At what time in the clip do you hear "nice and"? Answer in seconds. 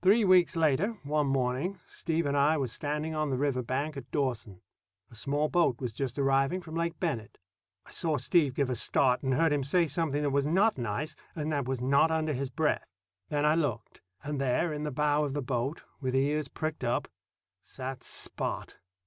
10.78-11.52